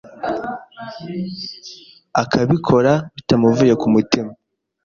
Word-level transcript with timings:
akabikora 2.21 2.93
bitamuvuye 3.15 3.73
ku 3.81 3.87
mutima, 3.93 4.31